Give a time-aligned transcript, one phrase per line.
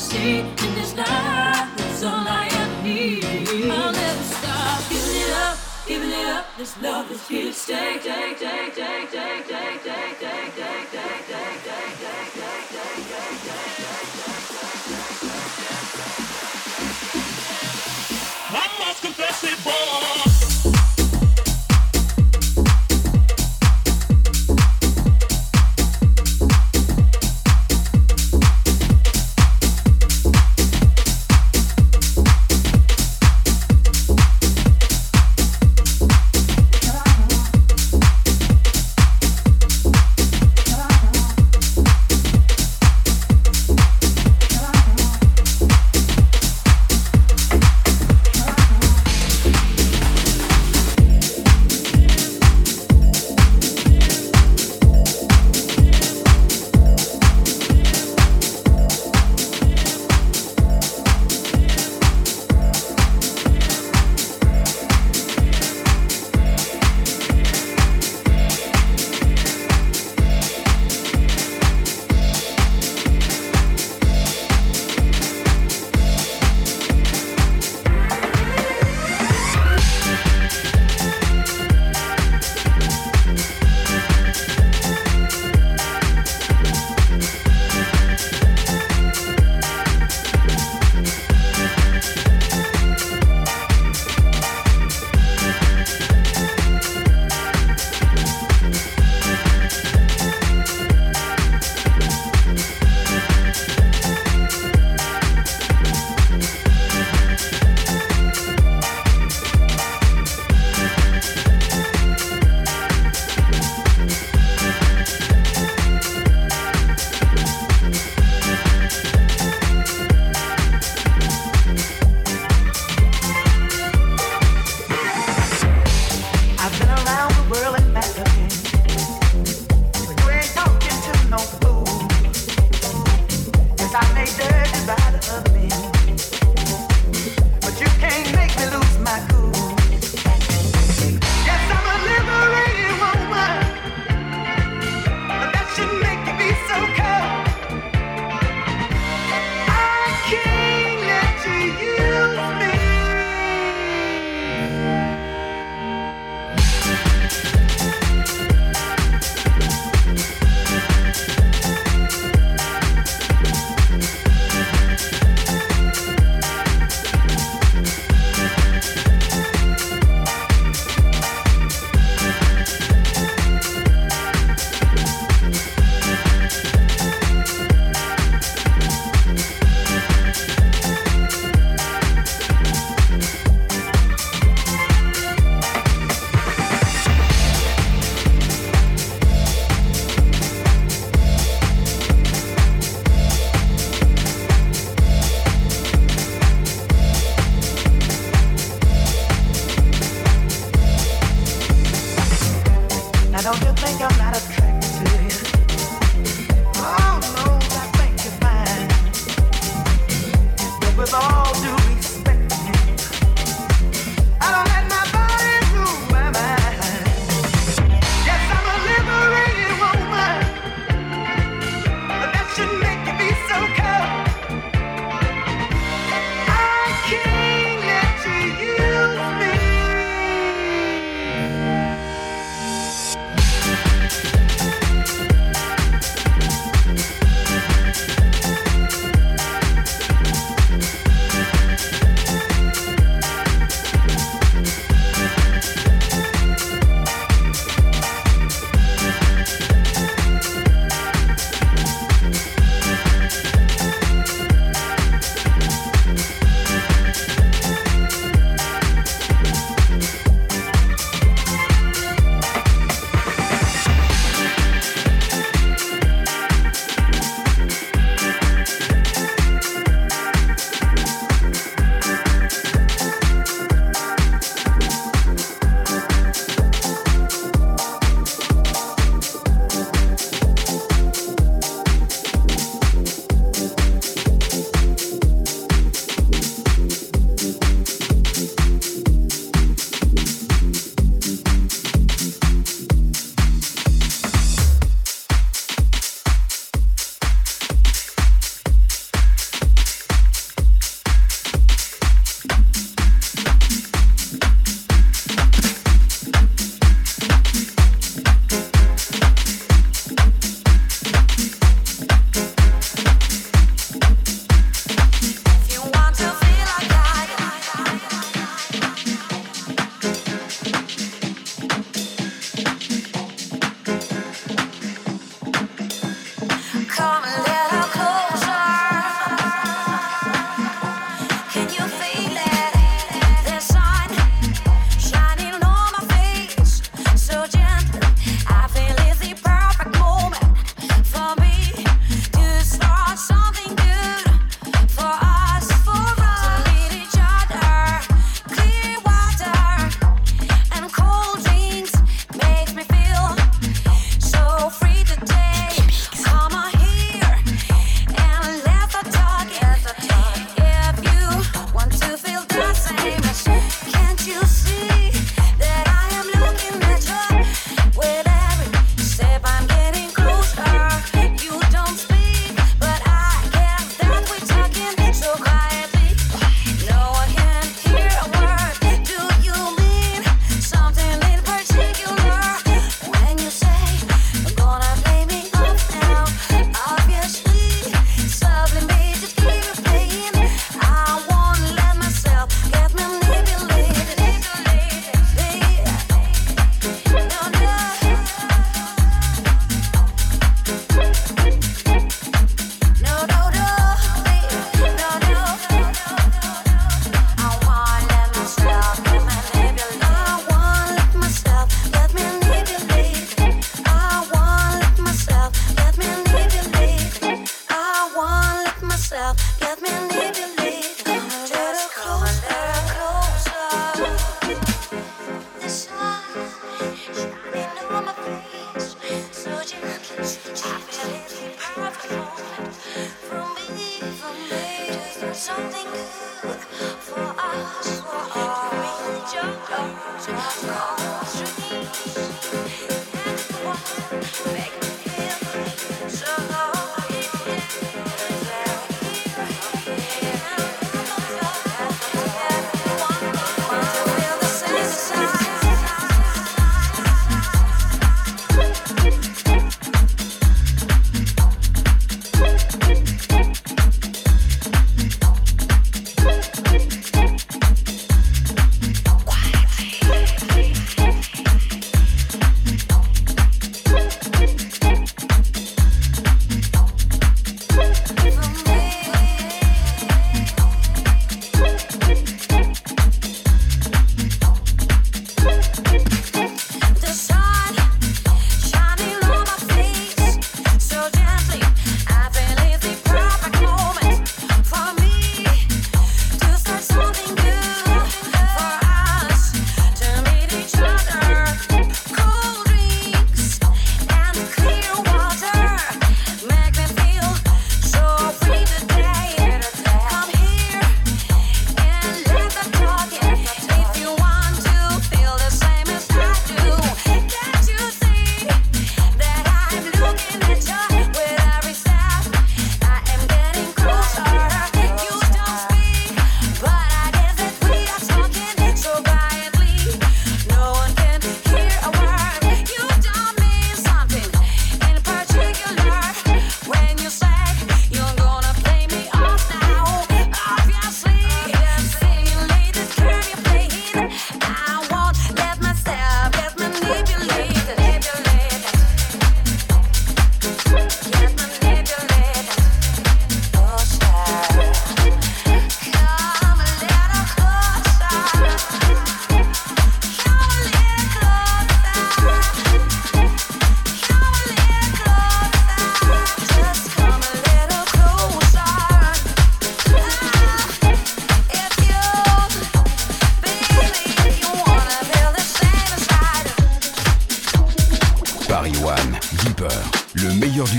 [0.00, 1.68] see in this life.
[1.76, 3.24] That's all I ever need.
[3.70, 6.46] I'll never stop giving it up, giving it up.
[6.56, 10.39] This love is here to stay, take, take, take, take, take, take, take.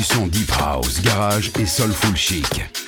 [0.01, 2.80] Du Deep House, Garage et Soulful Chic.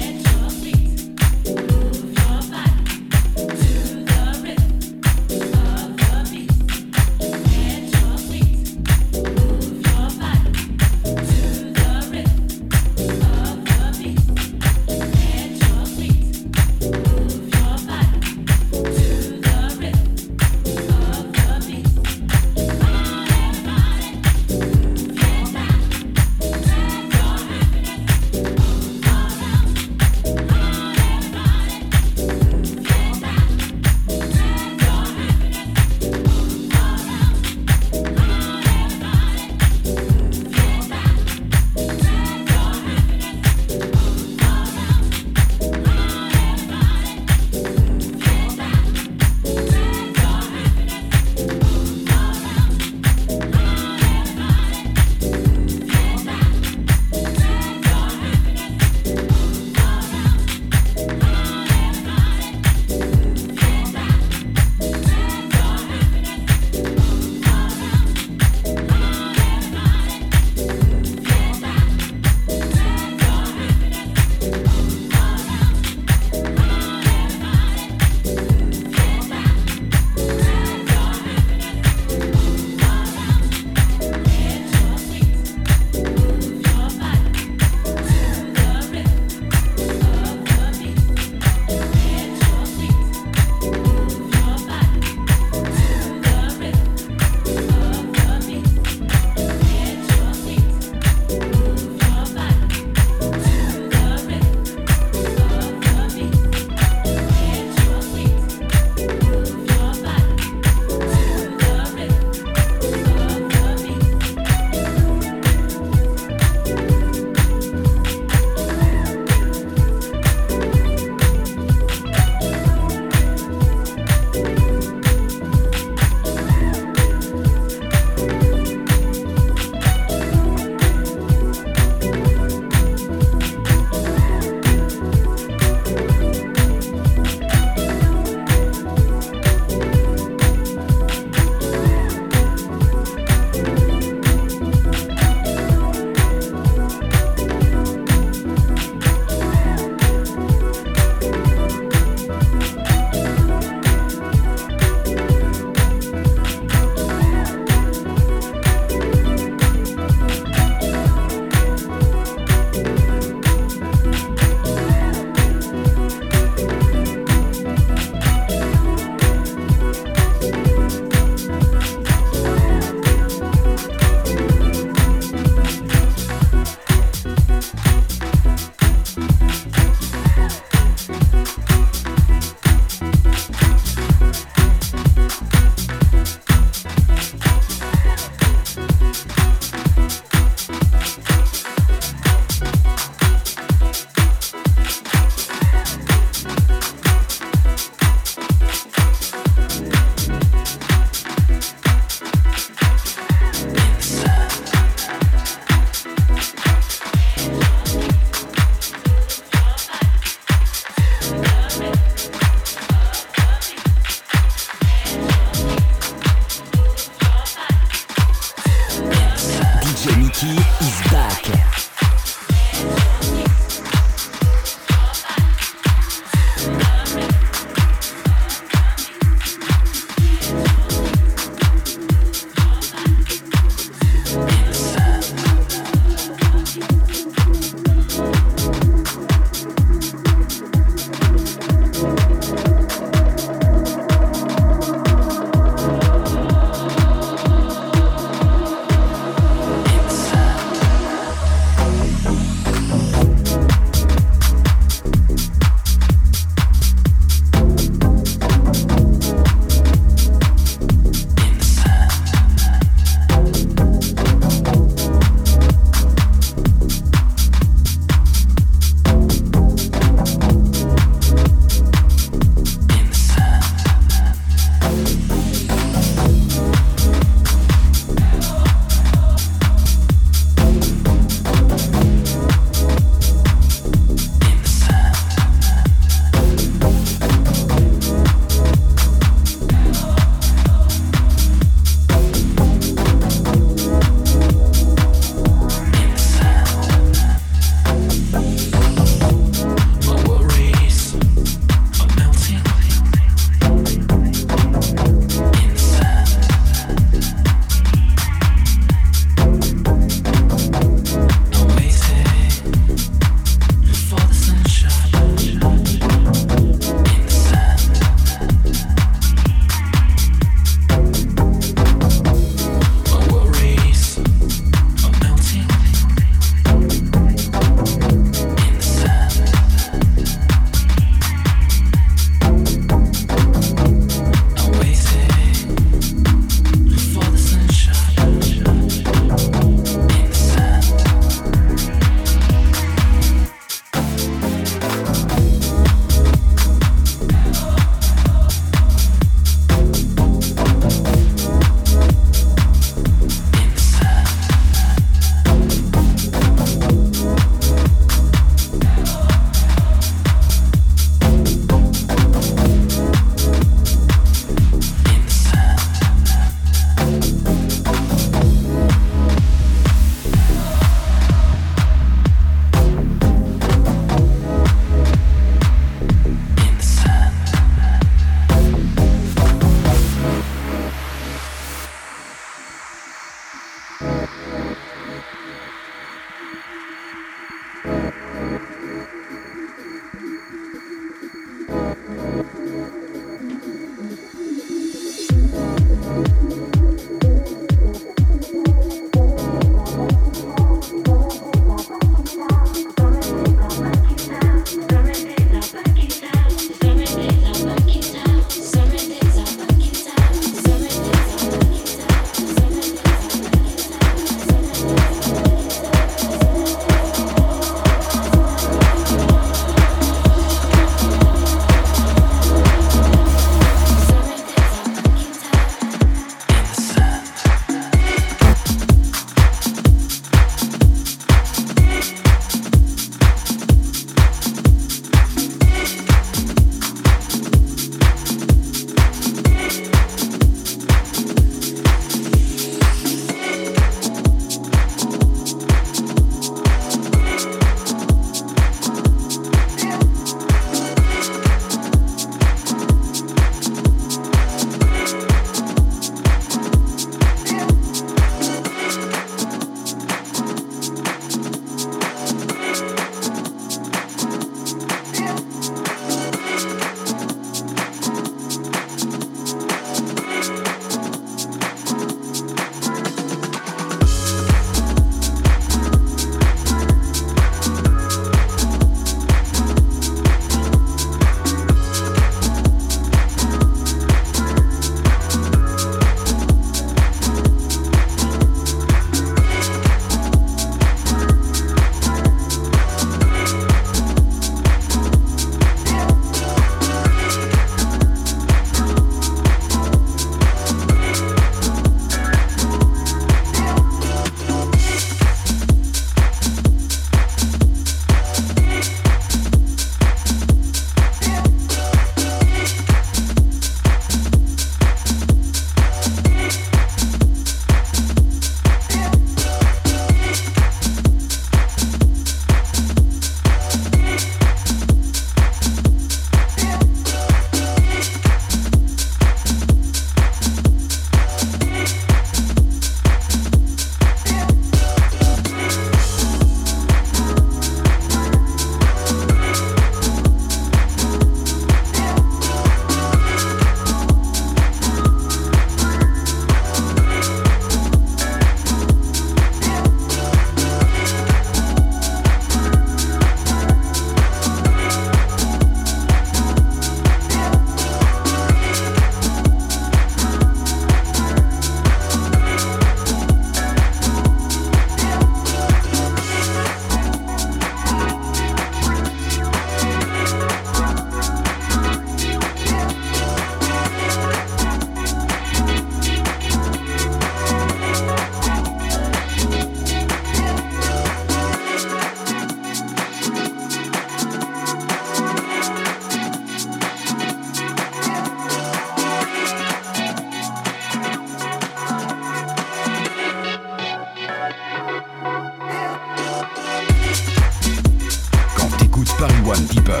[599.54, 600.00] One Deeper.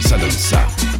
[0.00, 0.95] Ça donne ça.